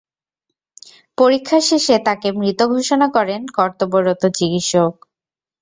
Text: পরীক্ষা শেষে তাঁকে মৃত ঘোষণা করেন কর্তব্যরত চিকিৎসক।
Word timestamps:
পরীক্ষা 1.17 1.57
শেষে 1.67 1.95
তাঁকে 2.05 2.29
মৃত 2.39 2.59
ঘোষণা 2.73 3.07
করেন 3.15 3.41
কর্তব্যরত 3.57 4.21
চিকিৎসক। 4.37 4.93